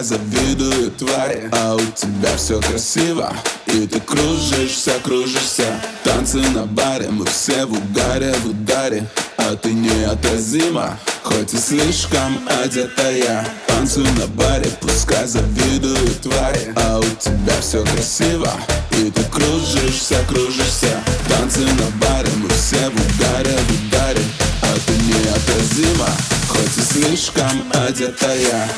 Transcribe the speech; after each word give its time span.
Пускай 0.00 0.18
завидуют 0.18 0.96
твари. 0.96 1.50
А 1.52 1.74
у 1.74 1.80
тебя 1.94 2.34
все 2.36 2.58
красиво 2.60 3.32
И 3.66 3.86
ты 3.86 4.00
кружишься, 4.00 4.92
кружишься. 5.02 5.64
Танцы 6.04 6.38
на 6.54 6.64
баре, 6.64 7.08
мы 7.10 7.26
все 7.26 7.66
в 7.66 7.72
угаре, 7.72 8.32
в 8.42 8.46
ударе. 8.48 9.06
А 9.36 9.56
ты 9.56 9.72
неотразима, 9.72 10.98
хоть 11.22 11.52
и 11.52 11.58
слишком 11.58 12.38
одетая. 12.62 13.46
Танцуй 13.66 14.06
на 14.18 14.26
баре, 14.28 14.70
пускай 14.80 15.26
завидуют 15.26 16.20
твари. 16.22 16.72
А 16.76 16.98
у 16.98 17.02
тебя 17.02 17.60
все 17.60 17.84
красиво 17.84 18.50
И 18.92 19.10
ты 19.10 19.22
кружишься, 19.24 20.16
кружишься. 20.28 21.02
Танцы 21.28 21.60
на 21.60 22.06
баре, 22.06 22.30
мы 22.36 22.48
все 22.50 22.88
в 22.88 22.94
угаре, 22.94 23.56
в 23.56 23.88
ударе. 23.88 24.22
А 24.62 24.74
ты 24.86 24.92
неотразима, 24.92 26.08
хоть 26.48 26.78
и 26.78 26.80
слишком 26.80 27.64
одетая 27.86 28.68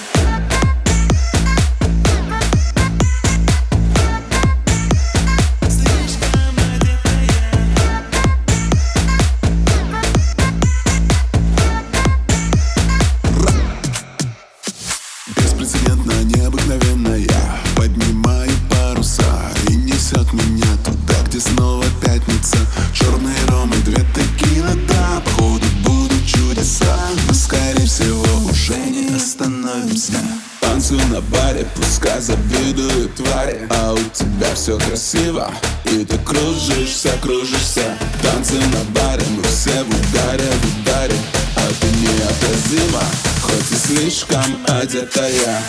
все 34.63 34.79
красиво. 34.79 35.51
И 35.87 36.04
ты 36.04 36.16
кружишься, 36.19 37.10
кружишься. 37.21 37.99
Танцы 38.23 38.54
на 38.54 38.85
баре, 38.95 39.24
мы 39.30 39.43
все 39.43 39.82
в 39.82 39.88
ударе, 39.88 40.45
в 40.45 40.80
ударе. 40.80 41.16
А 41.57 41.66
ты 41.80 41.88
неотразима, 41.99 43.02
хоть 43.43 43.73
и 43.73 43.74
слишком 43.74 44.45
одетая 44.69 45.60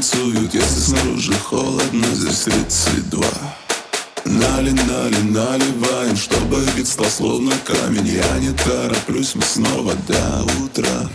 танцуют 0.00 0.54
Если 0.54 0.80
снаружи 0.80 1.32
холодно, 1.34 2.06
здесь 2.14 2.44
32 2.44 3.22
Нали, 4.24 4.70
нали, 4.70 5.22
наливаем, 5.30 6.16
чтобы 6.16 6.60
вид 6.76 6.86
стал 6.86 7.06
словно 7.06 7.52
камень. 7.64 8.06
Я 8.06 8.38
не 8.38 8.52
тороплюсь, 8.52 9.34
мы 9.34 9.42
снова 9.42 9.94
до 10.06 10.44
утра. 10.62 11.08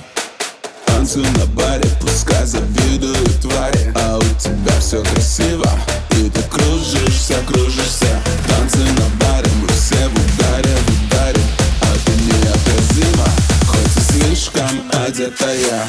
Танцую 0.85 1.25
на 1.37 1.45
баре, 1.45 1.87
пускай 2.01 2.45
завидуют 2.45 3.41
твари. 3.41 3.93
А 3.95 4.17
у 4.17 4.39
тебя 4.39 4.79
все 4.79 5.03
красиво 5.03 5.69
И 6.11 6.29
ты 6.29 6.41
кружишься, 6.43 7.35
кружишься. 7.47 8.21
Танцы 8.47 8.79
на 8.79 9.25
баре, 9.25 9.49
мы 9.61 9.67
все 9.69 10.07
в 10.07 10.13
ударе, 10.13 10.75
в 10.75 11.05
ударе. 11.05 11.41
А 11.81 11.93
ты 12.05 12.11
неотразима, 12.23 13.29
хоть 13.67 13.97
и 13.97 14.11
слишком 14.11 14.81
одетая 15.05 15.87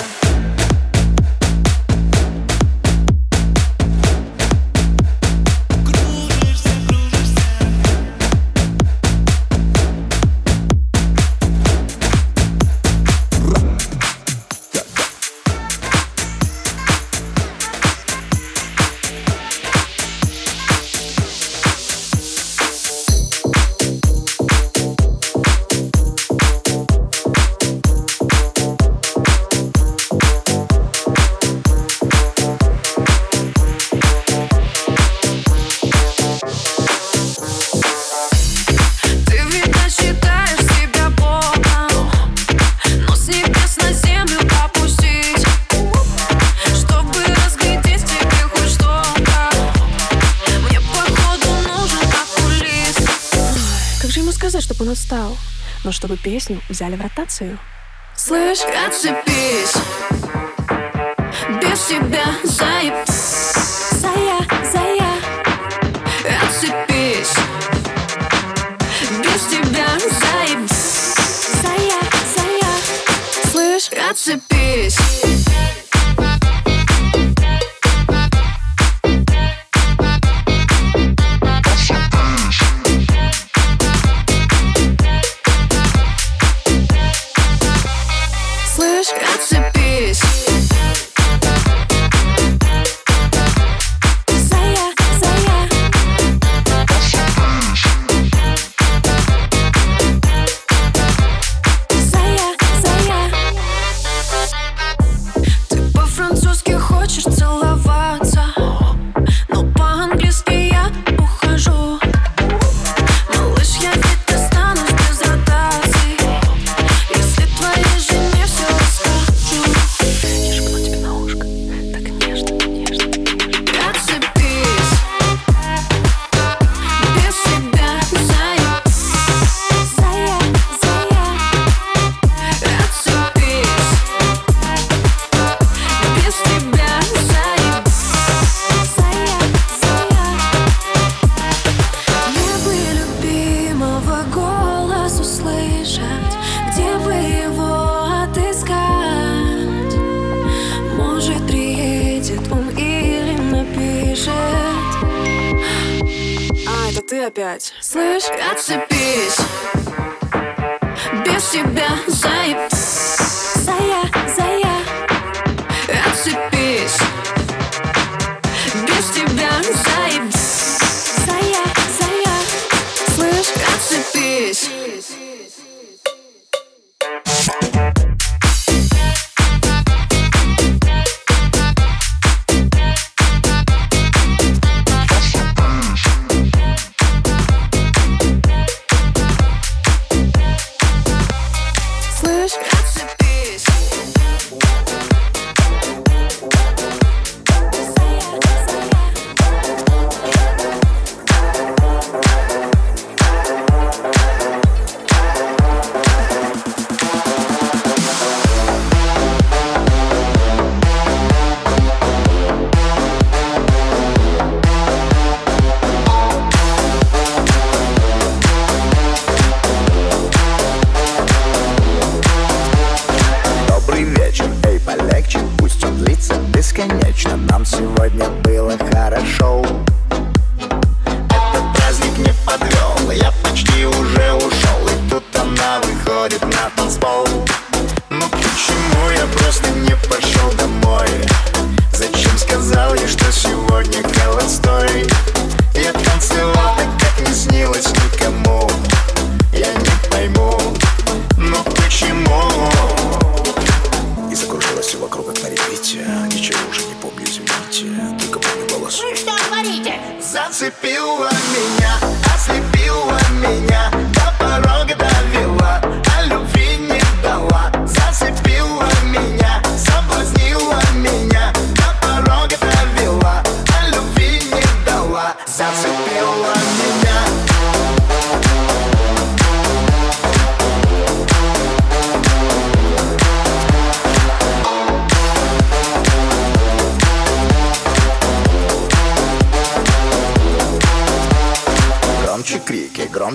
чтобы 55.96 56.18
песню 56.18 56.60
взяли 56.68 56.94
в 56.94 57.00
ротацию. 57.00 57.58
Слышь, 58.14 58.60
отцепись, 58.86 59.74
без 61.62 61.86
тебя 61.86 62.26
заеб... 62.44 62.94
Зая, 63.92 64.40
зая, 64.70 65.12
отцепись, 66.44 67.34
без 69.22 69.46
тебя 69.46 69.88
заеб... 69.98 70.68
Зая, 71.62 72.02
зая, 72.36 73.50
слышь, 73.50 73.88
отцепись. 74.10 74.98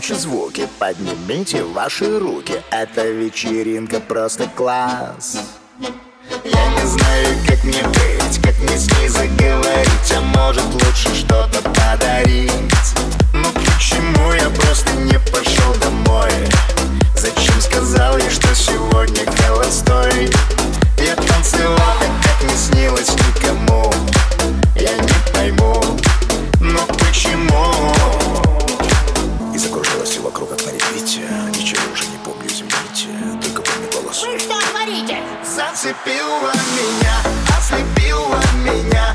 Громче 0.01 0.15
звуки. 0.15 0.67
Поднимите 0.79 1.63
ваши 1.63 2.19
руки. 2.19 2.53
Эта 2.71 3.05
вечеринка 3.07 3.99
просто 3.99 4.47
класс. 4.55 5.37
Я 6.43 6.67
не 6.69 6.87
знаю, 6.87 7.37
как 7.47 7.63
мне 7.63 7.83
быть 7.83 8.41
Как 8.41 8.57
мне 8.59 8.77
с 8.77 8.89
ней 8.97 9.09
заговорить 9.09 10.13
А 10.15 10.21
может 10.21 10.65
лучше 10.73 11.13
что-то 11.13 11.61
подарить. 11.61 12.51
Ну 13.33 13.45
почему 13.53 14.33
я 14.33 14.49
просто 14.49 14.91
не 14.93 15.19
пошел 15.31 15.73
домой? 15.81 16.31
Зачем 17.15 17.59
сказал 17.61 18.17
ей, 18.17 18.29
что 18.29 18.55
сегодня 18.55 19.25
холостой? 19.43 20.31
Я 20.97 21.15
танцевал 21.15 21.77
так, 21.99 22.11
как 22.23 22.49
не 22.49 22.55
снилось 22.55 23.11
никому. 23.11 23.91
Я 24.75 24.97
не 24.97 25.31
пойму, 25.33 25.83
ну 26.59 26.79
почему 26.87 28.20
и 29.61 29.63
закружилась 29.63 30.09
все 30.09 30.21
вокруг, 30.21 30.49
как 30.49 30.65
на 30.65 30.71
репите 30.71 31.21
Ничего 31.49 31.81
уже 31.93 32.05
не 32.07 32.17
помню, 32.23 32.47
извините 32.47 33.09
Только 33.41 33.61
помню 33.61 33.89
голос. 33.91 34.23
Вы 34.23 34.39
что 34.39 34.59
творите? 34.71 35.17
Зацепила 35.45 36.51
меня, 36.75 37.15
ослепила 37.57 38.39
меня 38.63 39.10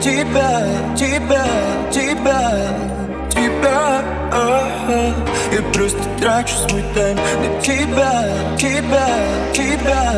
тебя, 0.00 0.66
тебя, 0.96 1.46
тебя 1.90 2.96
Тебя. 3.30 4.02
Я 5.52 5.62
просто 5.72 6.02
трачу 6.20 6.54
свой 6.68 6.82
тайм 6.94 7.16
на 7.16 7.60
тебя, 7.60 8.28
тебя, 8.58 9.08
тебя. 9.52 10.14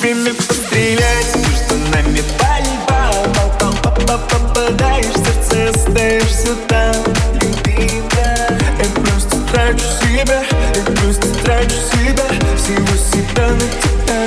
Время 0.00 0.34
пострелять, 0.34 1.34
между 1.36 1.74
нами 1.90 2.22
пальба 2.38 3.12
Попал, 3.34 3.74
попал, 3.82 4.20
попадаешь 4.28 5.06
в 5.06 5.24
сердце, 5.24 5.70
остаешься 5.70 6.54
там. 6.68 6.94
Любимая, 7.34 8.58
я 8.78 9.02
просто 9.02 9.36
трачу 9.52 9.86
себя 10.02 10.44
Я 10.74 10.82
просто 10.82 11.28
трачу 11.42 11.78
себя, 11.92 12.28
всего 12.56 12.94
себя 12.96 13.48
на 13.48 13.66
тебя. 13.82 14.20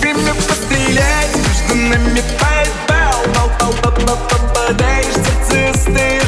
Время 0.00 0.34
пострелять, 0.34 1.36
между 1.74 1.88
нами 1.88 2.22
пальба 2.38 3.12
Попал, 3.34 3.72
попал, 3.82 4.18
попадаешь 4.28 5.06
в 5.06 5.50
сердце, 5.50 5.70
остаешься 5.70 6.12
там 6.12 6.21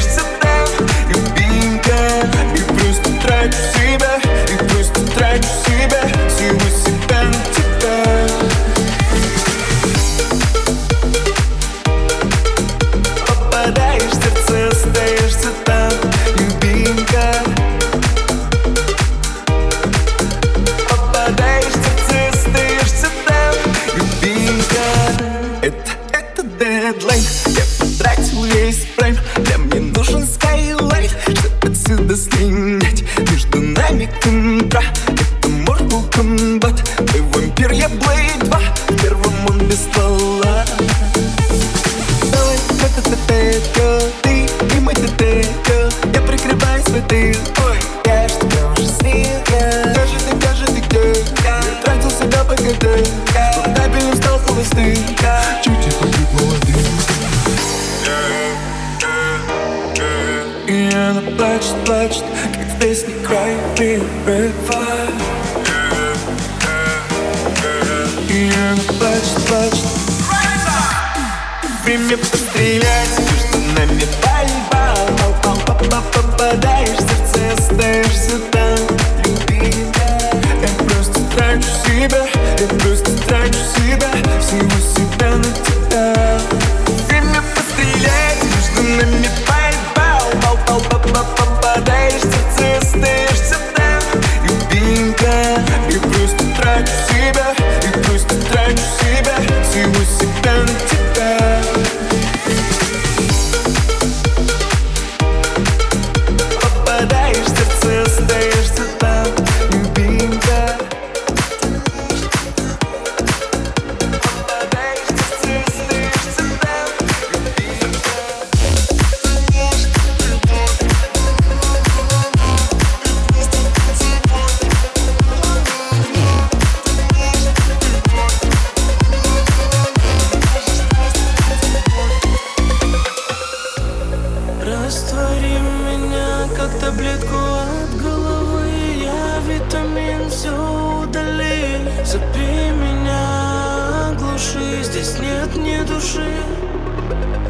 Раствори 134.95 135.59
меня, 135.59 136.47
как 136.55 136.71
таблетку 136.79 137.35
от 137.35 138.01
головы. 138.01 138.63
Я 139.03 139.41
витамин 139.45 140.29
все 140.29 140.55
удали. 141.03 141.81
Запей 142.05 142.71
меня, 142.71 144.11
оглуши. 144.11 144.83
Здесь 144.83 145.19
нет 145.19 145.53
ни 145.57 145.83
души. 145.83 146.31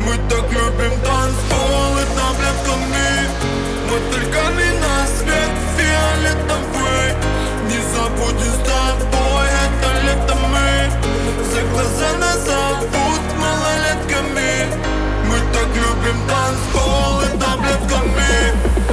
Мы 0.02 0.18
так 0.28 0.52
любим 0.52 1.00
танцпол 1.06 1.92
и 2.02 2.06
таблетками 2.18 3.10
Мотыльками 3.92 4.70
на 4.82 5.06
свет 5.06 5.54
фиолетовый. 5.78 7.14
Не 7.70 7.80
забудем 7.94 8.54
с 8.54 8.62
тобой, 8.66 9.48
это 9.66 9.90
лето 10.04 10.36
мы. 10.52 10.72
За 11.54 11.62
глаза 11.72 12.10
нас 12.20 12.40
зовут 12.44 13.24
малолетками. 13.38 14.34
Мы 14.34 14.55
так 16.06 16.14
любим 16.14 16.28
танцпол 16.28 17.22
и 17.22 17.38
таблетками 17.38 18.16
Мотыльками 18.58 18.85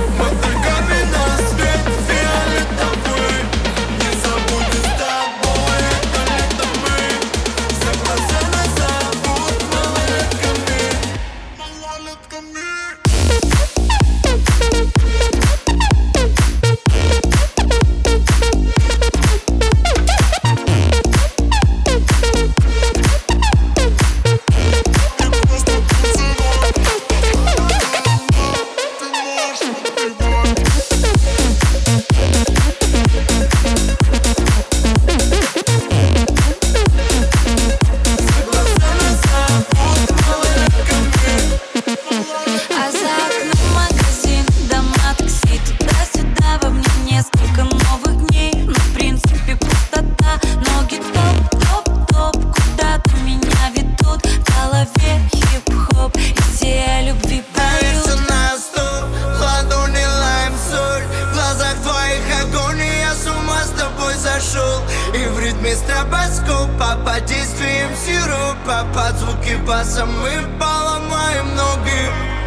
Баса 69.56 70.06
мы 70.06 70.30
поломаем 70.58 71.54
ноги. 71.54 72.02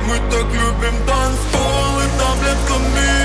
Мы 0.08 0.18
так 0.32 0.48
любим 0.52 0.98
танцпол 1.06 2.00
и 2.00 2.08
таблетками. 2.20 3.16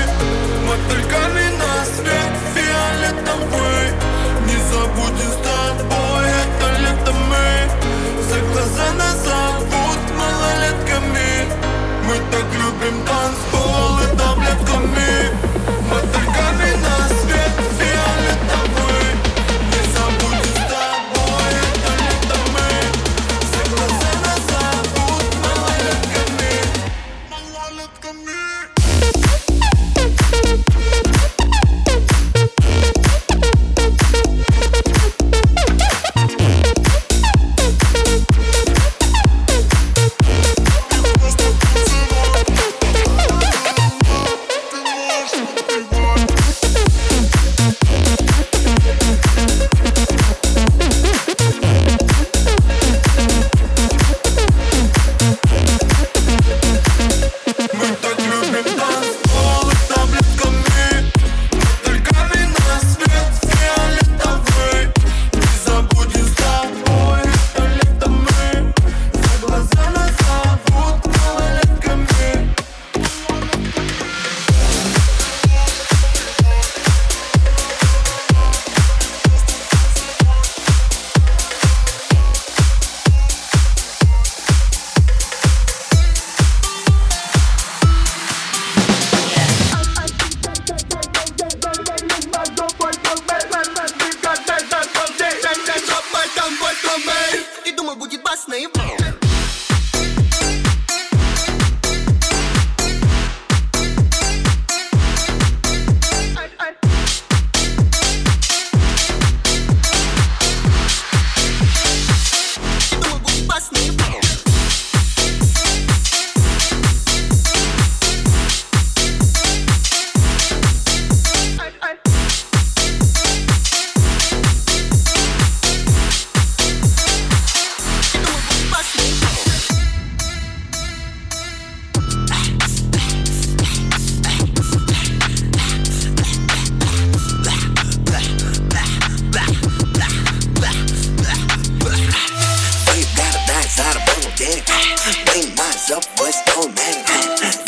Мотыльками 0.67 1.57
на 1.57 1.85
свет 1.85 2.33
фиолетовый 2.53 3.93
Не 4.47 4.57
забудем 4.71 5.31
с 5.31 5.39
тобой, 5.43 6.25
это 6.41 6.79
лето 6.79 7.13
мы. 7.29 7.49
За 8.29 8.39
глаза 8.51 8.93
нас 8.93 9.17
зовут 9.25 10.01
малолетками. 10.17 11.47
Мы 12.07 12.15
так 12.31 12.45
любим 12.53 13.05
танцпол 13.05 13.60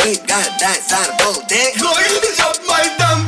We 0.03 0.17
got 0.27 0.59
that 0.59 0.79
side 0.83 1.09
of 1.09 1.17
both 1.23 1.47
dick. 1.47 1.75
No, 1.79 1.89
you 1.95 2.19
just 2.21 2.41
up 2.41 2.57
my 2.67 2.83
damn 3.00 3.22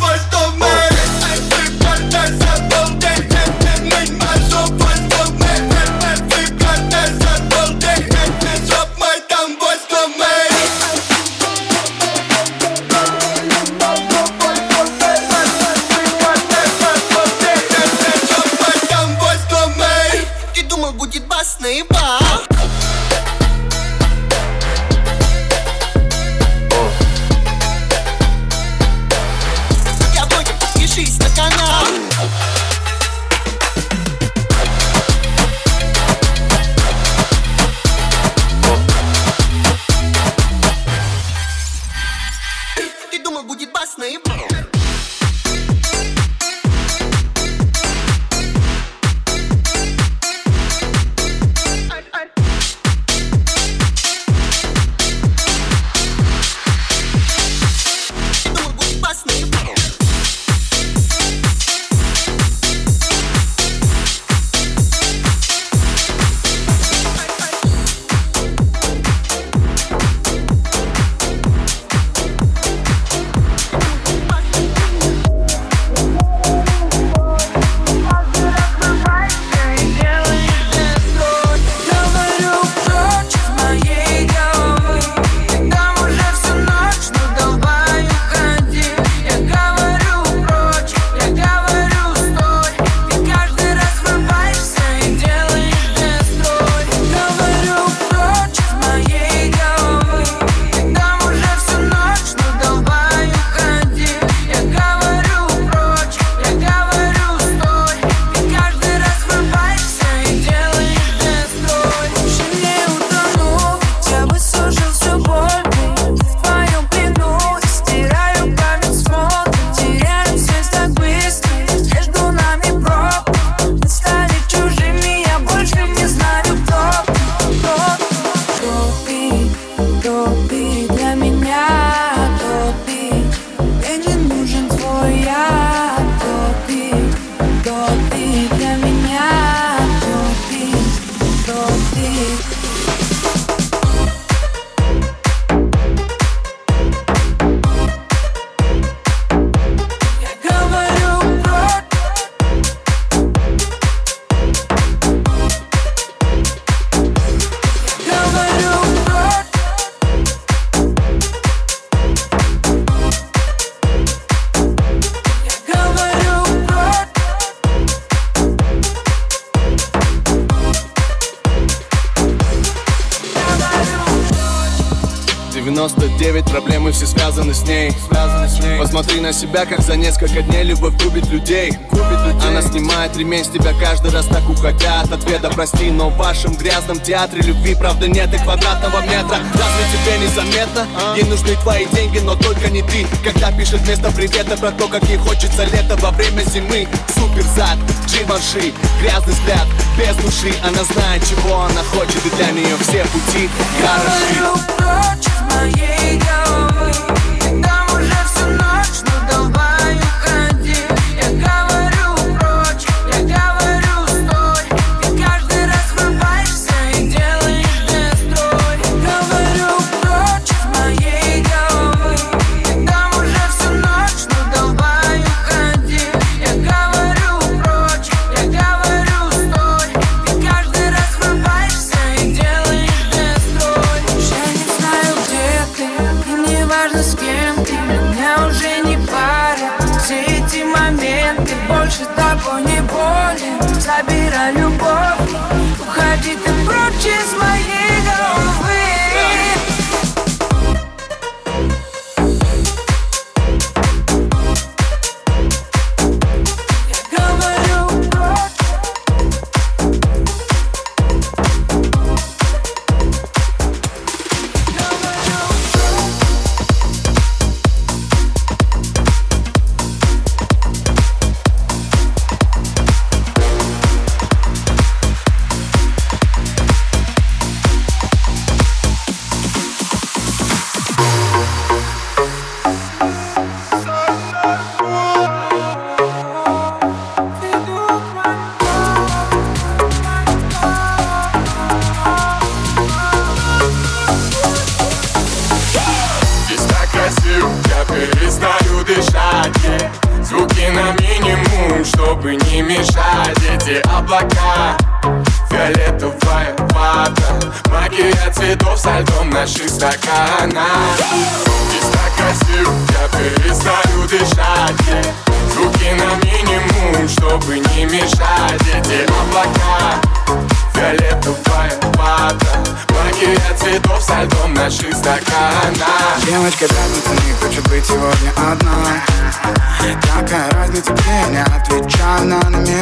99 175.86 176.46
проблемы 176.46 176.92
все 176.92 177.06
связаны 177.06 177.54
с 177.54 177.62
ней, 177.62 177.92
связаны 178.10 178.50
с 178.50 178.60
ней. 178.60 178.80
Посмотри 178.80 179.22
на 179.22 179.32
себя, 179.32 179.66
как 179.66 179.82
за 179.82 179.96
несколько 179.96 180.42
дней 180.42 180.64
любовь 180.64 180.96
губит 181.04 181.28
людей. 181.30 181.74
губит 181.92 182.20
людей. 182.26 182.48
Она 182.48 182.62
снимает 182.64 183.16
ремень 183.16 183.46
с 183.46 183.50
тебя 183.50 183.72
каждый 183.80 184.12
раз 184.12 184.26
так 184.26 184.50
уходя 184.50 185.02
от 185.02 185.12
ответа 185.12 185.50
Прости, 185.50 185.92
но 185.92 186.10
в 186.10 186.18
вашем 186.18 186.56
грязном 186.56 187.00
театре 187.00 187.42
любви 187.44 187.76
правда 187.76 188.08
нет 188.08 188.34
и 188.34 188.38
квадратного 188.38 189.02
метра. 189.02 189.38
Разве 189.54 189.86
тебе 189.94 190.16
а? 190.16 190.18
не 190.18 190.28
заметно? 190.28 190.88
Ей 191.16 191.24
нужны 191.26 191.56
твои 191.62 191.86
деньги, 191.86 192.18
но 192.18 192.36
только 192.36 192.70
не 192.72 192.82
ты. 192.82 193.06
Когда 193.24 193.52
пишет 193.52 193.82
вместо 193.82 194.12
привета 194.12 194.58
про 194.58 194.72
то, 194.72 194.88
как 194.88 195.04
ей 195.04 195.18
хочется 195.18 195.66
лето 195.66 195.96
во 195.98 196.10
время 196.12 196.42
зимы. 196.46 196.88
Супер 197.14 197.44
зад, 197.56 197.78
дживанши, 198.08 198.74
грязный 199.02 199.34
взгляд, 199.34 199.68
без 200.00 200.16
души. 200.16 200.52
Она 200.64 200.84
знает, 200.84 201.24
чего 201.30 201.62
она 201.62 201.84
хочет, 201.94 202.26
и 202.26 202.36
для 202.38 202.50
нее 202.50 202.76
все 202.82 203.04
пути 203.06 203.50
хороши. 203.80 205.35
yeah, 205.78 206.18
go. 206.18 207.25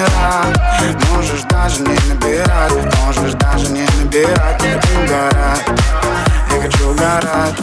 Номера 0.04 0.44
Можешь 1.14 1.44
даже 1.44 1.82
не 1.82 1.98
набирать, 2.10 2.74
можешь 3.04 3.34
даже 3.34 3.72
не 3.72 3.86
набирать. 4.00 4.62
Не 4.62 4.72
хочу 4.72 5.00
угорать, 5.04 5.66
я 6.52 6.62
хочу 6.62 6.90
угорать. 6.90 7.56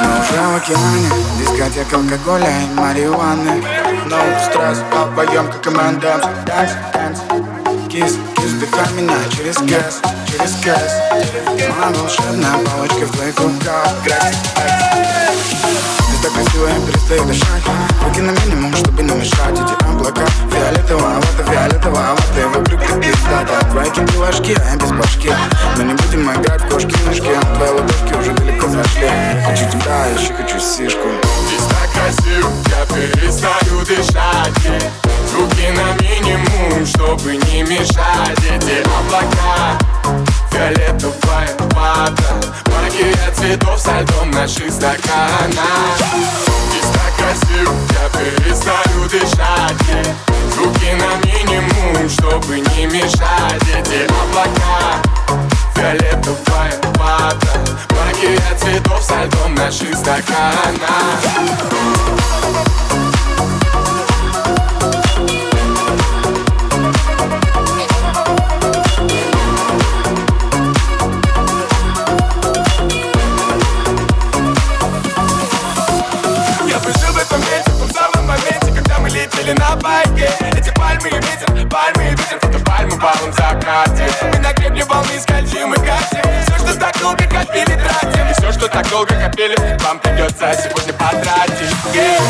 Мы 0.00 0.08
уже 0.20 0.40
в 0.42 0.56
океане, 0.56 1.10
дискотека 1.38 1.96
алкоголя 1.96 2.48
и 2.48 2.74
марихуаны. 2.74 3.62
No 4.06 4.18
стресс, 4.44 4.82
обоем 4.92 5.50
как 5.50 5.62
команда 5.62 6.20
Dance, 6.46 6.72
dance, 6.94 7.88
кис, 7.88 8.16
кис, 8.36 8.50
вдыхай 8.52 8.92
меня 8.92 9.16
через 9.30 9.56
кэс, 9.56 10.00
через 10.26 10.54
кэс. 10.62 10.92
Моя 11.44 11.90
волшебная 11.90 12.58
палочка 12.64 13.06
в 13.06 13.16
твоих 13.16 13.38
руках. 13.40 13.88
Грекс, 14.04 15.05
ты 15.50 16.22
так 16.22 16.32
красиво, 16.32 16.68
я 16.68 16.86
перестаю 16.86 17.24
дышать. 17.24 17.62
Руки 18.04 18.20
на 18.20 18.30
минимум, 18.30 18.74
чтобы 18.74 19.02
не 19.02 19.14
мешать. 19.14 19.54
Эти 19.54 19.84
облака 19.84 20.26
фиолетового, 20.50 21.14
вот 21.16 21.46
фиолетового 21.46 22.16
и 22.38 22.44
вокруг 22.44 22.80
ты 22.80 23.00
пиздата. 23.00 23.66
Твои 23.70 23.90
кипи 23.90 24.16
ложки, 24.16 24.56
а 24.58 24.70
я 24.70 24.76
без 24.76 24.92
башки. 24.92 25.32
Но 25.76 25.82
не 25.82 25.94
будем 25.94 26.30
играть 26.32 26.62
в 26.62 26.68
кошки-мышки 26.68 27.30
Твои 27.56 27.70
ладошки 27.70 28.14
уже 28.18 28.32
далеко 28.32 28.68
зашли. 28.68 29.10
Хочу 29.46 29.70
тебя, 29.70 30.06
еще 30.06 30.32
хочу 30.34 30.58
сишку. 30.58 31.08
Здесь 31.46 31.66
так 31.68 31.90
красиво, 31.92 32.50
я 32.68 32.86
перестаю 32.94 33.80
дышать. 33.84 34.82
Звуки 35.30 35.70
на 35.70 36.02
минимум, 36.02 36.86
чтобы 36.86 37.36
не 37.36 37.62
мешать. 37.62 38.38
Эти 38.38 38.82
облака 38.98 39.78
Фиолетовая 40.50 41.48
вата 41.74 42.65
Магия 42.96 43.30
цветов 43.34 43.78
со 43.78 44.00
льдом 44.00 44.30
наших 44.30 44.72
стаканах 44.72 45.98
Здесь 46.70 46.90
так 46.94 47.12
красиво, 47.18 47.74
я 47.90 48.08
перестаю 48.18 49.08
дышать. 49.10 50.06
Звуки 50.54 50.94
на 50.94 51.26
минимум, 51.26 52.08
чтобы 52.08 52.58
не 52.58 52.86
мешать. 52.86 53.62
Эти 53.68 54.06
облака 54.06 55.02
Фиолетовая 55.74 56.72
вата. 56.94 57.60
Магия 57.90 58.56
цветов 58.58 59.02
со 59.02 59.24
льдом 59.24 59.54
наших 59.54 59.94
стаканах 59.94 61.20
летели 79.46 79.58
на 79.58 79.76
байке. 79.76 80.28
Эти 80.56 80.70
пальмы 80.74 81.08
и 81.08 81.14
ветер, 81.14 81.68
пальмы 81.68 82.06
и 82.06 82.10
ветер, 82.10 82.38
фото 82.40 82.58
пальмы 82.64 82.90
в 82.92 83.00
балом 83.00 83.32
закате. 83.32 84.08
Мы 84.32 84.38
на 84.38 84.52
гребне 84.52 84.84
волны 84.84 85.20
скользим 85.20 85.74
и 85.74 85.76
катим. 85.76 86.22
Все, 86.46 86.58
что 86.58 86.78
так 86.78 86.98
долго 87.00 87.24
копили, 87.24 87.76
тратим. 87.76 88.28
И 88.28 88.32
все, 88.34 88.52
что 88.52 88.68
так 88.68 88.88
долго 88.90 89.14
копили, 89.14 89.56
вам 89.84 89.98
придется 89.98 90.52
сегодня 90.62 90.92
потратить. 90.94 91.74
Здесь 91.90 92.20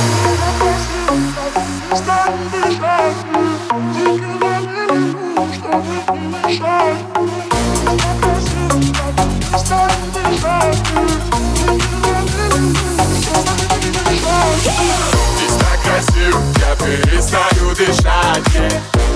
перестаю 16.86 17.74
дышать. 17.74 18.44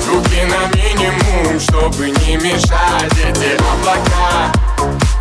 Звуки 0.04 0.42
на 0.44 0.66
минимум, 0.76 1.60
чтобы 1.60 2.10
не 2.10 2.36
мешать. 2.36 3.12
Эти 3.12 3.54
облака? 3.72 4.52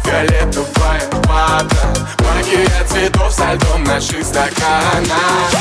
Фиолетовая 0.03 1.01
вата 1.27 1.87
Магия 2.19 2.83
цветов 2.87 3.31
со 3.31 3.53
льдом 3.53 3.83
наших 3.83 4.23
стаканах 4.23 5.51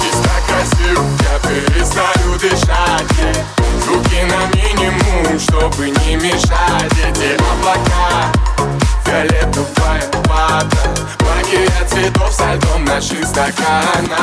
Здесь 0.00 0.20
так 0.24 0.42
красиво, 0.48 1.04
я 1.20 1.38
перестаю 1.48 2.38
дышать. 2.40 3.36
Звуки 3.84 4.24
на 4.24 4.40
минимум, 4.56 5.38
чтобы 5.38 5.90
не 5.90 6.16
мешать. 6.16 6.92
Эти 6.92 7.36
облака? 7.52 8.32
Фиолетовая 9.04 10.02
вата 10.24 10.90
Магия 11.20 11.86
цветов 11.88 12.32
со 12.32 12.54
льдом 12.54 12.84
наших 12.84 13.24
стаканах 13.24 14.16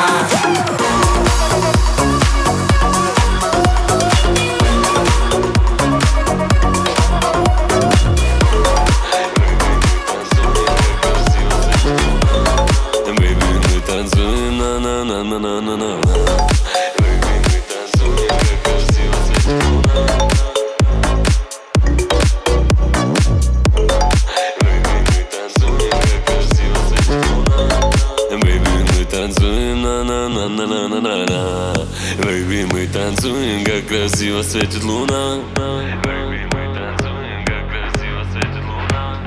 танцуем, 33.04 33.64
как 33.64 33.86
красиво 33.86 34.42
светит 34.42 34.82
луна. 34.82 35.38
Baby, 35.54 36.48
мы 36.54 36.74
танцуем, 36.74 37.44
как 37.44 37.68
красиво 37.68 38.24
светит 38.32 38.64
луна. 38.64 39.20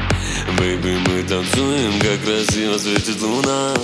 Baby, 0.58 0.98
мы 1.08 1.22
танцуем, 1.22 1.94
как 2.00 2.20
красиво 2.26 2.80
светит 2.80 3.22
луна 3.22 3.76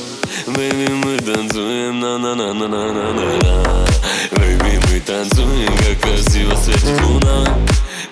Baby, 0.48 0.90
мы 0.96 1.20
танцуем, 1.20 2.00
на-на-на-на-на-на-на 2.00 3.86
Baby, 4.32 4.82
мы 4.90 5.00
танцуем, 5.00 5.78
как 5.78 6.00
красиво 6.02 6.56
светит 6.56 7.00
луна. 7.04 7.56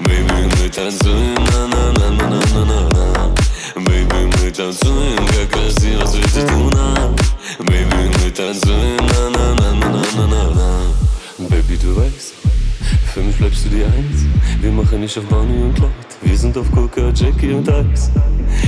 Baby, 0.02 0.52
мы 0.62 0.70
танцуем, 0.70 1.34
на-на-на-на-на-на-на. 1.34 3.34
Baby, 3.76 4.32
мы 4.38 4.52
танцуем, 4.52 5.28
как 5.28 5.50
красиво 5.50 6.06
светит 6.06 6.52
луна. 6.52 7.10
Baby, 7.58 8.12
мы 8.24 8.30
танцуем, 8.30 8.98
на-на-на-на-на-на-на 8.98 10.81
Baby, 11.52 11.78
du 11.78 11.94
weißt, 11.98 12.34
für 13.14 13.20
mich 13.20 13.36
bleibst 13.36 13.66
du 13.66 13.70
die 13.70 13.84
Eins. 13.84 14.26
Wir 14.62 14.72
machen 14.72 15.02
nicht 15.02 15.18
auf 15.18 15.26
Bonnie 15.26 15.62
und 15.64 15.76
Clyde. 15.76 15.92
Wir 16.22 16.38
sind 16.38 16.58
auf 16.58 16.72
Coca, 16.72 17.12
Jackie 17.14 17.52
und 17.52 17.68
Eis. 17.70 18.10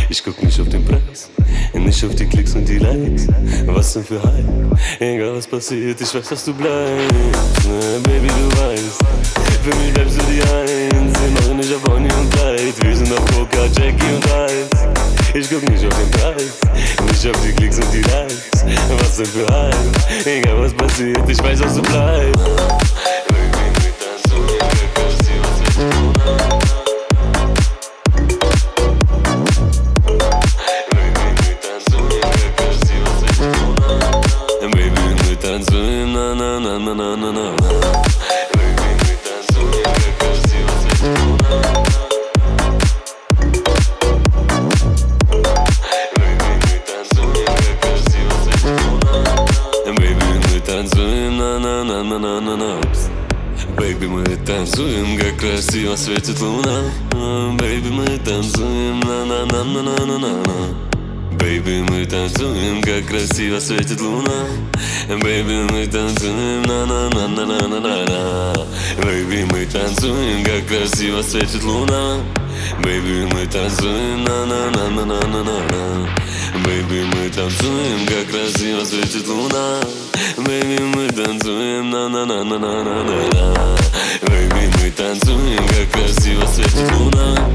Ich 0.10 0.22
guck 0.22 0.44
nicht 0.44 0.60
auf 0.60 0.68
den 0.68 0.84
Preis, 0.84 1.30
nicht 1.74 2.04
auf 2.04 2.14
die 2.14 2.26
Klicks 2.26 2.54
und 2.56 2.68
die 2.68 2.80
Likes. 2.80 3.28
Was 3.68 3.94
denn 3.94 4.04
für 4.04 4.22
Hype? 4.22 4.78
Egal 5.00 5.34
was 5.34 5.48
passiert, 5.48 6.02
ich 6.02 6.14
weiß, 6.14 6.28
dass 6.28 6.44
du 6.44 6.54
bleibst. 6.54 7.68
Ne, 7.70 8.00
Baby, 8.04 8.28
du 8.28 8.58
weißt, 8.60 9.00
für 9.64 9.76
mich 9.78 9.94
bleibst 9.94 10.18
du 10.20 10.24
die 10.26 10.42
Eins. 10.42 11.14
Wir 11.22 11.32
machen 11.32 11.58
nicht 11.58 11.74
auf 11.74 11.82
Bonnie 11.84 12.12
und 12.20 12.30
Clyde. 12.32 12.74
Wir 12.82 12.98
sind 12.98 13.14
auf 13.14 13.26
Coca, 13.32 13.66
Jackie 13.78 14.14
und 14.14 14.30
Eis. 14.30 15.13
Ich 15.35 15.49
guck 15.51 15.63
nicht 15.71 15.85
auf 15.87 15.95
den 15.99 16.11
Preis, 16.11 16.57
nicht 17.07 17.27
auf 17.27 17.41
die 17.43 17.53
Klicks 17.53 17.79
und 17.79 17.93
die 17.93 18.01
Likes. 18.03 18.65
Was 18.99 19.17
denn 19.17 19.27
für 19.27 19.47
Hype? 19.47 20.27
Egal 20.27 20.61
was 20.61 20.73
passiert, 20.75 21.29
ich 21.29 21.43
weiß, 21.43 21.61
dass 21.61 21.75
du 21.75 21.83
bleibst. 21.83 22.39
Baby, 23.29 23.43
wir 23.83 23.93
tanzen, 24.01 24.45
как 24.61 24.79
красиво 24.95 25.47
светит 25.57 25.95
луна. 25.97 26.37
Baby, 34.61 34.91
мы 35.25 35.37
танцуем, 35.37 36.13
как 37.85 38.22
красиво 55.38 55.96
светит 55.96 56.40
луна. 56.42 56.84
Baby, 57.58 57.92
мы 57.92 58.18
танцуем 58.20 59.00
на 59.00 59.26
на 59.26 59.46
на 59.46 59.64
на 59.64 59.82
на 59.82 60.18
на 60.18 60.18
на 60.18 60.94
Baby, 61.44 61.84
мы 61.90 62.06
танцуем, 62.06 62.82
как 62.82 63.06
красиво 63.06 63.60
светит 63.60 64.00
луна. 64.00 64.48
Baby, 65.10 65.68
мы 65.72 65.86
танцуем, 65.88 66.62
на-на-на-на-на-на-на. 66.62 68.54
Baby, 69.04 69.44
мы 69.52 69.66
танцуем, 69.66 70.44
как 70.46 70.68
красиво 70.68 71.22
светит 71.22 71.64
луна. 71.64 72.20
Baby, 72.82 73.28
мы 73.34 73.46
танцуем, 73.48 74.24
на-на-на-на-на-на-на. 74.24 76.08
Baby, 76.64 77.04
мы 77.14 77.30
танцуем, 77.30 78.06
как 78.08 78.30
красиво 78.32 78.86
светит 78.86 79.28
луна 79.28 79.82
Baby, 80.46 80.80
мы 80.84 81.08
танцуем, 81.10 81.90
на-на-на-на-на-на-на 81.90 83.78
Baby, 84.22 84.72
мы 84.78 84.92
танцуем, 84.92 85.68
как 85.68 85.92
красиво 85.92 86.46
светит 86.48 86.92
луна. 86.94 87.50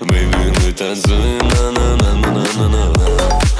Baby, 0.00 0.52
мы 0.64 0.72
танцуем, 0.72 1.38
на-на-на-на-на-на-на 1.38 2.92
Baby, 2.92 3.51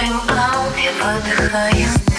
взять 0.00 0.26
тайм-аут, 0.26 0.76
я 0.76 2.09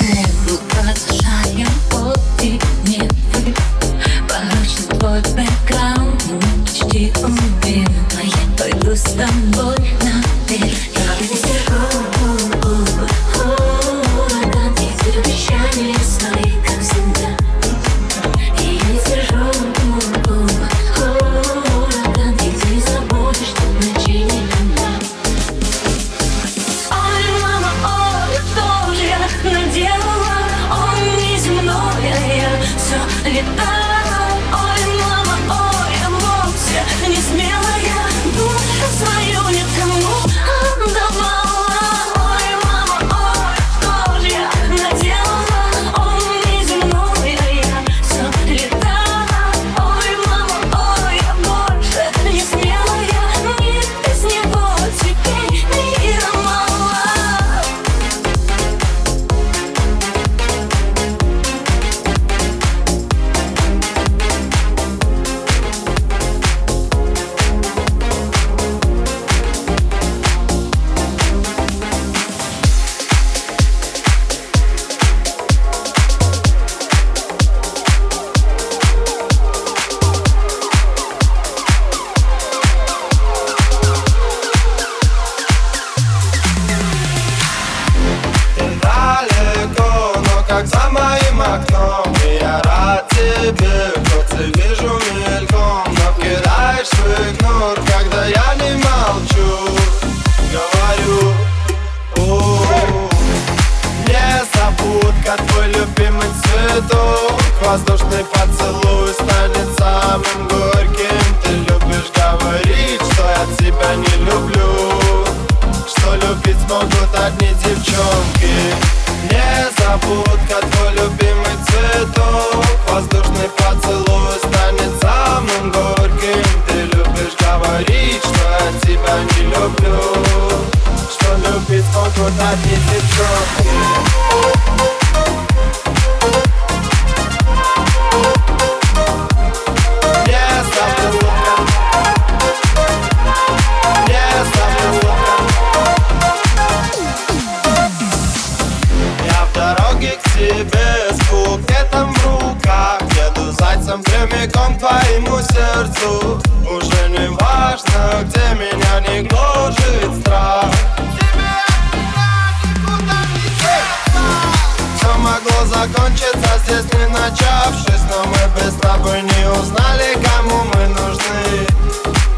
Если 166.67 167.06
начавшись 167.06 168.04
Но 168.10 168.24
мы 168.26 168.62
без 168.62 168.74
тобой 168.76 169.21
не 169.21 169.50
узнали, 169.50 170.17
кому 170.24 170.63
мы 170.74 170.88
нужны. 170.88 171.67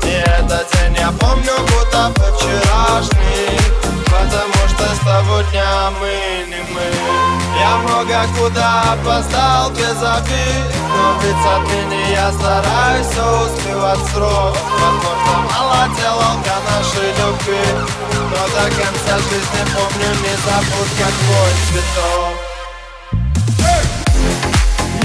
И 0.03 0.09
этот 0.09 0.71
день 0.73 0.95
я 0.97 1.11
помню, 1.11 1.51
будто 1.59 2.09
бы 2.09 2.25
вчерашний 2.37 3.59
Потому 4.05 4.69
что 4.69 4.95
с 4.95 4.99
того 4.99 5.41
дня 5.51 5.91
мы 5.99 6.45
не 6.47 6.61
мы. 6.73 7.33
Я 7.59 7.77
много 7.77 8.25
куда 8.37 8.93
опоздал 8.93 9.69
без 9.71 10.01
обид 10.01 10.75
Но 10.89 11.15
ведь 11.21 11.45
отныне 11.45 12.11
я 12.11 12.31
стараюсь 12.31 13.07
все 13.07 13.45
успевать 13.45 14.05
срок. 14.13 14.55
Возможно, 14.79 15.49
мало 15.49 15.87
делал 15.97 16.37
для 16.43 16.59
нашей 16.71 17.09
любви 17.19 17.65
Но 18.13 18.47
до 18.47 18.69
конца 18.69 19.17
жизни 19.29 19.63
помню, 19.75 20.09
не 20.21 20.35
забудь, 20.45 20.97
как 20.97 21.13
твой 21.23 21.51
цветок 21.69 22.42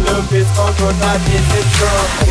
Sound 0.00 0.18
of 0.18 0.30
this 0.30 0.48
control 0.56 0.92
that 0.92 1.20
is 1.28 1.44
the 1.52 1.60
drum 1.76 2.30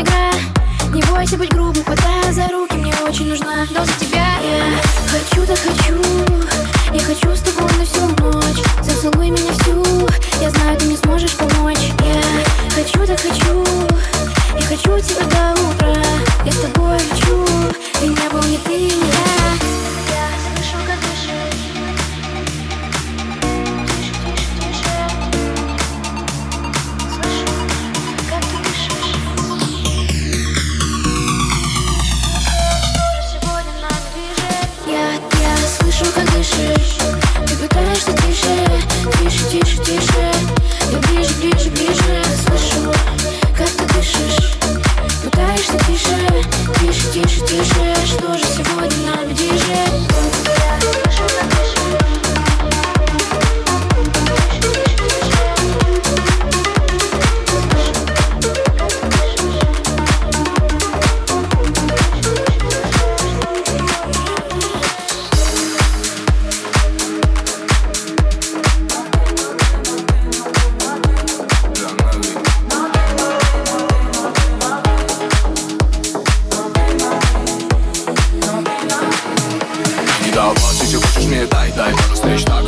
игра. 0.00 0.30
Не 0.92 1.02
бойся 1.02 1.36
быть 1.36 1.50
грубым, 1.50 1.84
хватая 1.84 2.32
за 2.32 2.48
руки 2.48 2.74
Мне 2.76 2.94
очень 3.08 3.28
нужна 3.28 3.66
доза 3.70 3.92
тебя. 3.98 4.38
Я 4.42 4.80
хочу, 5.10 5.46
да 5.46 5.54
хочу 5.56 6.00
Я 6.92 7.00
хочу 7.00 7.34
с 7.34 7.40
тобой 7.40 7.70
на 7.78 7.84
всю 7.84 8.06
ночь. 8.22 8.64
Зацелуй 8.82 9.30
меня 9.30 9.52
всю 9.52 9.82
Я 10.40 10.50
знаю, 10.50 10.78
ты 10.78 10.86
мне 10.86 10.96
сможешь 10.96 11.36
помочь. 11.36 11.92
Я 12.04 12.22
хочу, 12.74 13.06
да 13.06 13.16
хочу 13.16 13.64
Я 14.58 14.66
хочу 14.66 14.98
тебя 15.00 15.24
до 15.26 15.60
утра. 15.60 16.02
Я 16.44 16.52
с 16.52 16.56
тобой 16.56 16.98
лечу 16.98 17.44
Ты 18.00 18.06
не 18.08 18.28
был 18.30 18.42
ни 18.44 18.56
ты, 18.58 18.94
ни 18.96 19.05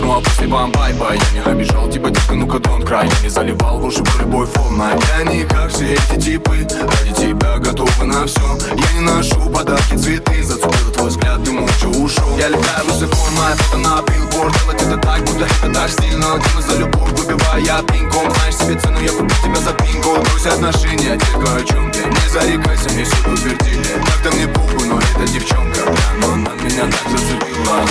ну 0.00 0.16
а 0.16 0.20
после 0.20 0.46
вам 0.46 0.72
bye-bye. 0.72 1.18
Я 1.34 1.44
не 1.44 1.50
обижал 1.50 1.88
тебя, 1.88 2.10
детка, 2.10 2.34
ну-ка 2.34 2.58
don't 2.58 2.82
cry 2.82 3.08
не 3.22 3.28
заливал 3.28 3.78
в 3.78 3.84
уши 3.84 4.02
про 4.02 4.22
любовь 4.22 4.48
волна 4.54 4.92
Я 5.18 5.24
не 5.24 5.44
как 5.44 5.70
все 5.70 5.94
эти 5.94 6.20
типы. 6.20 6.66
Ради 6.80 7.14
тебя 7.14 7.58
готовы 7.58 8.04
на 8.04 8.26
все 8.26 8.40
Я 8.76 8.92
не 8.92 9.00
ношу 9.00 9.50
подарки, 9.50 9.96
цветы. 9.96 10.42
За 10.42 10.54
за 10.54 10.68
твой 10.92 11.08
взгляд 11.08 11.42
ты 11.44 11.52
молча 11.52 11.86
ушел. 11.86 12.38
Я 12.38 12.48
летаю 12.48 12.84
высоко, 12.86 13.16
моя 13.36 13.56
фото 13.56 13.78
на 13.78 14.02
билборд 14.38 14.54
Делать 14.58 14.82
это 14.82 14.96
так, 14.96 15.22
будто 15.24 15.44
это 15.44 15.72
так 15.72 15.90
стильно. 15.90 16.26
Делай 16.38 16.62
за 16.62 16.76
любовь, 16.76 17.10
выбивая 17.12 17.82
пинком. 17.82 18.30
Знаешь 18.34 18.56
себе 18.56 18.78
цену, 18.78 19.00
я 19.00 19.10
куплю 19.10 19.34
тебя 19.42 19.56
за 19.56 19.72
пинком 19.72 20.22
Брось 20.22 20.46
отношения, 20.46 21.16
детка, 21.16 21.56
о 21.56 21.64
чем 21.64 21.90
ты 21.90 22.04
Не 22.04 22.28
зарекайся, 22.28 22.90
мне 22.90 23.04
все 23.04 23.30
утвердили 23.30 23.88
Так-то 24.06 24.36
мне 24.36 24.48
похуй, 24.48 24.86
но 24.86 24.98
эта 24.98 25.32
девчонка 25.32 25.80
Но 26.20 26.32
она 26.32 26.52
меня 26.62 26.84
так 26.84 27.10
зацепила. 27.10 27.84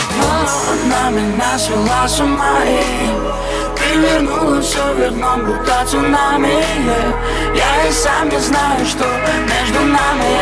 Она 0.72 1.10
меня 1.12 1.60
свела 1.60 2.08
с 2.08 2.20
ума 2.20 2.64
и 2.66 3.10
Перевернула 3.76 4.62
все 4.62 4.93
вверх 4.95 5.14
дном, 5.14 5.45
будто 5.45 5.86
цунами. 5.89 6.64
Я 7.56 7.88
и 7.88 7.91
сам 7.91 8.28
не 8.28 8.39
знаю, 8.39 8.86
что 8.86 9.06
между 9.06 9.80
нами. 9.80 10.41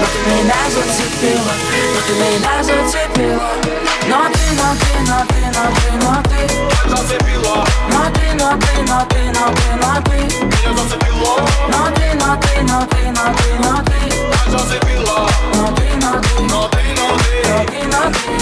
Но 0.00 0.06
ты 0.06 0.30
меня 0.30 0.54
зацепила, 0.68 1.52
но 1.94 2.00
ты 2.06 2.12
меня 2.14 2.62
зацепила 2.62 3.81
Но 4.08 4.18
ты, 4.32 4.44
но 4.56 4.74
ты, 4.80 4.90
но 5.06 5.18
ты, 5.28 5.40
но 5.54 5.64
ты, 5.78 5.88
но 6.02 6.12
ты 6.28 6.40
Зацепила 6.88 7.56
Но 7.88 8.00
ты, 8.10 8.26
но 8.34 8.48
ты, 8.58 8.82
но 8.82 8.98
ты, 9.08 9.22
но 9.30 9.44
ты, 9.54 9.68
но 9.80 9.90
ты 10.02 10.16
Меня 10.44 10.70
зацепило 10.76 11.34
Но 11.68 11.80
ты, 11.94 12.06
но 12.14 12.36
ты, 12.36 12.62
но 12.62 12.78
ты, 12.86 13.00
но 13.12 13.24
ты, 13.32 13.48
но 13.60 13.72
ты 13.84 14.00
Зацепила 14.50 15.18
Но 15.54 15.64
ты, 15.76 15.86
но 16.00 16.12
ты, 16.20 16.42
Но 16.42 16.68
ты, 16.68 16.82
но 16.96 17.06
ты 17.16 17.32
но 17.48 17.58
ты, 17.64 17.80
но 17.86 18.02
ты 18.10 18.32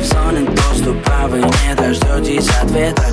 в 0.00 0.04
зоне 0.04 0.48
доступа, 0.48 1.28
вы 1.28 1.38
не 1.38 1.74
дождетесь 1.74 2.48
ответа. 2.62 3.04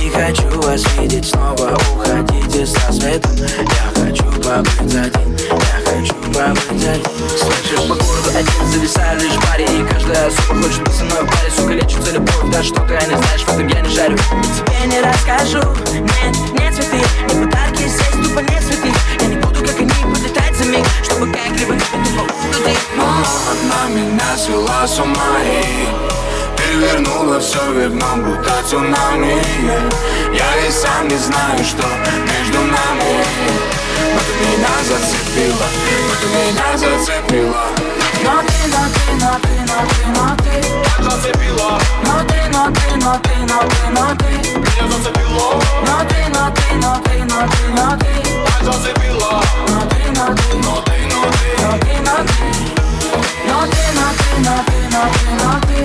Не 0.00 0.10
хочу 0.10 0.60
вас 0.62 0.82
видеть 0.98 1.26
снова, 1.26 1.76
уходите 1.92 2.66
со 2.66 2.92
светом. 2.92 3.32
Я 3.36 4.00
хочу 4.00 4.24
побыть 4.24 4.94
один, 4.94 5.36
я 5.50 5.90
хочу 5.90 6.14
побыть 6.14 6.86
один. 6.86 7.04
Слышишь, 7.38 7.88
по 7.88 7.94
городу 7.94 8.30
один 8.30 8.66
зависаю 8.72 9.20
лишь 9.20 9.32
в 9.32 9.58
И 9.58 9.92
каждая 9.92 10.28
особо 10.28 10.62
хочет 10.62 10.82
быть 10.84 10.94
со 10.94 11.04
мной 11.04 11.22
в 11.22 11.26
паре. 11.26 11.50
Сука, 11.56 11.72
лечится 11.72 12.12
любовь, 12.12 12.52
да 12.52 12.62
что 12.62 12.80
ты 12.82 12.94
не 12.94 13.16
знаешь, 13.16 13.42
в 13.42 13.48
этом 13.48 13.66
я 13.66 13.80
не 13.80 13.90
жарю. 13.90 14.16
И 14.16 14.46
тебе 14.56 14.86
не 14.86 15.00
расскажу, 15.00 15.62
нет, 15.92 16.36
не 16.52 16.72
цветы. 16.72 17.02
Не 17.28 17.44
подарки, 17.44 17.82
здесь 17.88 18.28
тупо 18.28 18.40
не 18.40 18.60
цветы. 18.60 18.92
Я 19.20 19.26
не 19.26 19.36
буду, 19.36 19.60
как 19.64 19.80
они, 19.80 20.14
подлетать 20.14 20.56
за 20.56 20.64
миг 20.64 20.86
Чтобы 21.02 21.32
как-либо 21.32 21.74
тебя 21.74 22.04
тупо 22.04 22.22
удать 22.58 22.78
Она 22.98 23.88
меня 23.88 24.36
свела 24.36 24.86
с 24.86 24.98
ума 24.98 25.40
и 25.42 26.15
Перевернула 26.76 27.40
все 27.40 27.58
вверх 27.72 27.92
дном, 27.92 28.22
будто 28.22 28.52
цунами. 28.68 29.40
Я 30.34 30.66
и 30.66 30.70
сам 30.70 31.08
не 31.08 31.16
знаю, 31.16 31.64
что 31.64 31.82
между 32.04 32.60
нами 32.60 33.24
Но 34.12 34.20
ты 34.20 34.32
меня 34.44 34.74
зацепила, 34.84 35.68
но 36.06 36.14
ты 36.20 36.26
меня 36.36 36.76
зацепила 36.76 37.64
Но 38.22 38.42
ты, 38.42 38.58
но 38.68 38.82
ты, 38.92 39.04
но 39.18 39.32
ты, 39.40 39.54
но 39.64 39.78
ты, 39.88 40.04
но 40.12 40.26
ты 40.44 40.54
Зацепила, 41.02 41.80
Но 42.04 42.14
ты, 42.28 42.40
но 42.52 42.62
ты, 42.70 42.86
но 42.96 43.18
ты, 43.22 43.36
но 43.46 43.62
ты, 43.64 43.80
но 43.94 44.04
ты 44.18 44.30
меня 44.60 44.84
зацепило 44.90 45.48
Но 45.82 45.96
ты, 46.04 46.20
но 46.28 46.44
ты, 46.50 46.66
но 46.76 46.92
ты, 47.00 47.24
но 47.24 47.46
ты, 47.48 47.64
но 47.72 47.96
ты 47.96 48.12
Зацепила, 48.20 48.20
Но 48.20 48.20
ты, 48.20 48.20
но 48.20 48.20
ты, 48.20 48.20
но 48.20 48.20
ты, 48.20 48.20
но 48.20 48.20
ты 48.20 48.20
но 48.20 48.20
ты, 48.20 48.20
но 48.20 48.20
ты 48.20 48.20
Но 48.20 48.20
ты, 48.20 48.20
но 48.20 48.20
ты, 48.20 48.20
но 48.20 48.20
ты, 48.20 48.20
но 48.20 48.20
ты, 48.20 48.20
но 48.20 48.20
ты 48.20 48.24
Зацепила, 48.64 49.42
Но 49.68 49.80
ты, 49.88 50.04
но 50.14 50.34
ты, 50.34 50.56
но 50.58 50.82
ты, 50.82 50.96
но 51.08 51.24
ты, 51.30 51.52
но 51.62 51.78
ты 51.78 51.94
Но 52.04 52.16
ты, 52.26 52.85
но 53.48 53.58
ты, 53.66 53.82
но 53.94 54.06
ты, 54.18 54.30
но 54.44 54.54
ты, 54.66 54.78
но 54.90 55.50
ты 55.66 55.76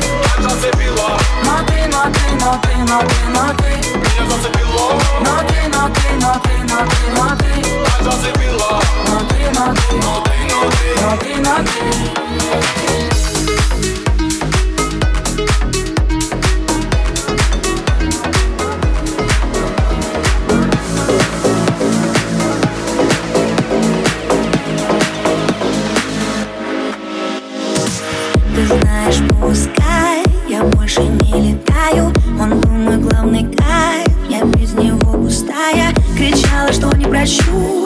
Зацепила, 0.42 1.10
Но 1.46 1.56
ты, 1.68 1.80
но 1.88 2.02
ты, 2.12 2.26
но 2.40 2.52
ты, 2.62 2.76
но 2.86 2.98
ты 3.02 3.22
но 3.32 3.46
ты, 3.48 3.68
но 5.72 5.90
ты 5.90 6.12
Ты 11.64 12.12
не 31.82 31.92
летаю 31.92 32.14
Он 32.40 32.60
был 32.60 32.72
мой 32.72 32.98
главный 32.98 33.44
кайф, 33.56 34.14
я 34.30 34.44
без 34.46 34.74
него 34.74 35.14
пустая. 35.14 35.94
Кричала, 36.18 36.72
что 36.72 36.96
не 36.96 37.06
прощу, 37.06 37.86